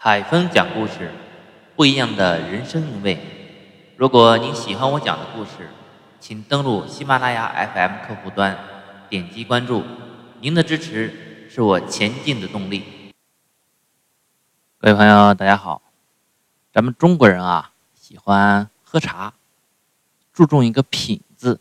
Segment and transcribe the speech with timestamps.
[0.00, 1.10] 海峰讲故事，
[1.74, 3.18] 不一样的人生韵味。
[3.96, 5.68] 如果您喜欢我讲的故事，
[6.20, 8.56] 请登录喜马拉雅 FM 客户端，
[9.08, 9.82] 点击关注。
[10.40, 13.12] 您的支持是我前进的动力。
[14.78, 15.82] 各位朋友，大家好。
[16.72, 19.32] 咱们中国人啊，喜欢喝茶，
[20.32, 21.58] 注重一个品字，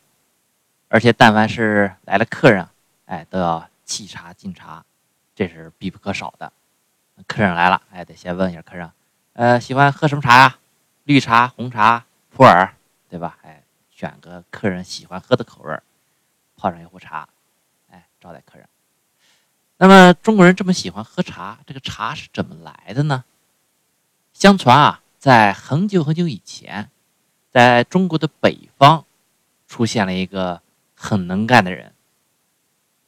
[0.89, 2.67] 而且但凡是来了客人，
[3.07, 4.85] 哎，都要沏茶敬茶，
[5.33, 6.53] 这是必不可少的。
[7.25, 8.91] 客人来了，哎，得先问一下客人，
[9.33, 10.57] 呃，喜欢喝什么茶呀？
[11.03, 12.69] 绿茶、红茶、普洱，
[13.09, 13.37] 对吧？
[13.41, 15.79] 哎，选个客人喜欢喝的口味，
[16.55, 17.27] 泡上一壶茶，
[17.89, 18.67] 哎，招待客人。
[19.77, 23.23] 那么中国人这么喜欢喝茶，这个茶是怎么来的呢？
[24.33, 26.89] 相传啊，在很久很久以前，
[27.51, 29.05] 在中国的北方，
[29.67, 30.61] 出现了一个
[30.95, 31.93] 很能干的人，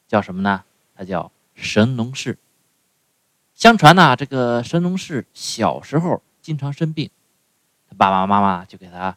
[0.08, 0.64] 叫什么呢？
[0.96, 2.36] 他叫神农氏。
[3.60, 7.10] 相传呢，这个神农氏小时候经常生病，
[7.90, 9.14] 他爸爸妈妈就给他，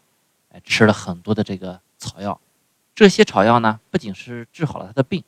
[0.66, 2.42] 吃了很多的这个草药。
[2.94, 5.24] 这些草药呢，不仅是治好了他的病，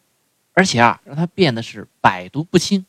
[0.51, 2.85] 而且啊，让他变得是百毒不侵。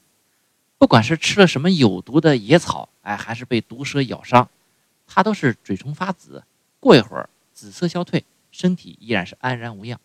[0.79, 4.49] 不管是吃了什么有毒的野草，哎，还是被毒蛇咬伤，
[5.07, 6.43] 他都是嘴唇发紫，
[6.81, 10.01] 过一会儿紫色消退，身体依然是安然无恙。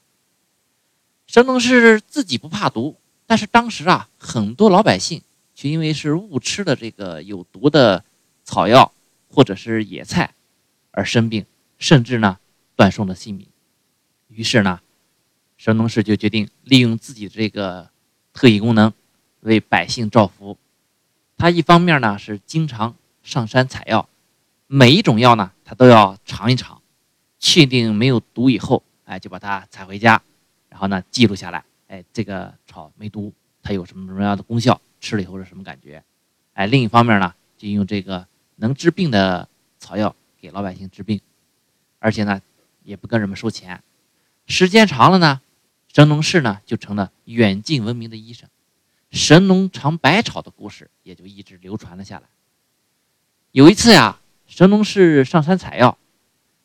[1.26, 5.24] 神农氏自己不怕毒，但是当时啊，很多老百姓。
[5.54, 8.04] 却因为是误吃了这个有毒的
[8.44, 8.94] 草药
[9.28, 10.34] 或者是野菜
[10.92, 11.46] 而生病，
[11.78, 12.40] 甚至呢
[12.76, 13.48] 断送了性命。
[14.28, 14.82] 于是呢，
[15.58, 17.90] 神农氏就决定利用自己这个
[18.34, 18.94] 特异功能
[19.42, 20.58] 为百姓造福。
[21.38, 24.08] 他一方面呢是经常上山采药，
[24.68, 26.82] 每一种药呢他都要尝一尝，
[27.40, 30.22] 确定没有毒以后，哎就把它采回家，
[30.70, 34.80] 然后呢记录下来，哎这个草没毒，它有什么什么样的功效。
[35.02, 36.02] 吃了以后是什么感觉？
[36.54, 39.50] 哎，另一方面呢，就用这个能治病的
[39.80, 41.20] 草药给老百姓治病，
[42.00, 42.42] 而且呢，
[42.84, 43.84] 也不跟人们收钱。
[44.46, 45.42] 时间长了呢，
[45.92, 48.48] 神农氏呢就成了远近闻名的医生。
[49.10, 52.24] 神农尝百草的故事也就一直流传了下来。
[53.52, 55.98] 有一次呀，神农氏上山采药，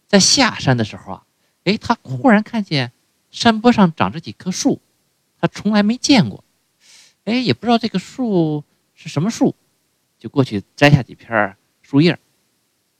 [0.06, 1.26] 在下山的时候啊，
[1.64, 2.92] 哎，他忽然看见
[3.30, 4.80] 山坡上长着几棵树，
[5.40, 6.44] 他从来没见过。
[7.26, 8.64] 哎，也不知道这个树
[8.94, 9.54] 是什么树，
[10.18, 12.18] 就过去摘下几片树叶，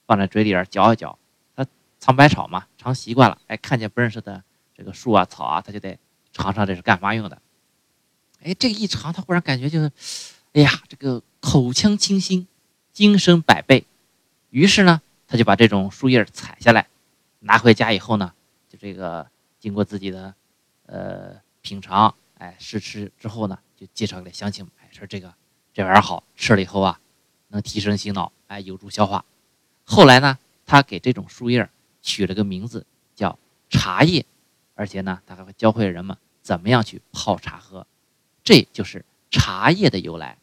[0.04, 1.16] 放在嘴里边嚼一嚼。
[1.54, 1.64] 他
[2.00, 3.38] 尝百草嘛，尝习惯了。
[3.47, 4.42] 哎，看见不认识的
[4.76, 5.97] 这个树啊、草啊，他就得
[6.32, 7.41] 尝尝这是干嘛用的。
[8.42, 9.91] 哎，这个一尝，他忽然感觉就是，
[10.54, 12.47] 哎呀，这个口腔清新，
[12.92, 13.84] 精神百倍。
[14.50, 16.88] 于是呢，他就把这种树叶采下来，
[17.41, 18.32] 拿回家以后呢，
[18.69, 19.28] 就这个
[19.60, 20.34] 经过自己的
[20.86, 23.58] 呃品尝，哎试吃之后呢。
[23.78, 25.34] 就介绍给乡亲们，哎，说这个
[25.74, 26.98] 这玩意儿好吃了以后啊，
[27.48, 29.22] 能提神醒脑，哎，有助消化。
[29.84, 31.69] 后来呢，他给这种树叶
[32.00, 33.38] 取了个名字叫
[33.69, 34.24] 茶叶，
[34.74, 37.86] 而且呢，他还会教会人们怎么样去泡茶喝，
[38.42, 40.38] 这就是茶叶的由来。